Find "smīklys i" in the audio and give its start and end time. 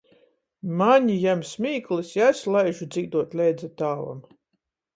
1.49-2.25